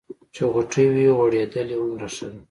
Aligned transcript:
چې 0.33 0.43
غوټۍ 0.51 0.85
وي 0.93 1.07
غوړېدلې 1.17 1.75
هومره 1.81 2.07
ښه 2.15 2.27
ده. 2.31 2.39